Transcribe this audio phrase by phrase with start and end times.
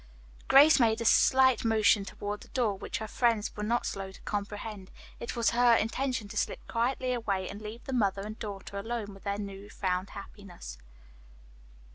[0.47, 4.19] Grace made a slight motion toward the door, which her friends were not slow to
[4.23, 4.89] comprehend.
[5.19, 9.13] It was her intention to slip quietly away and leave the mother and daughter alone
[9.13, 10.79] with their new found happiness.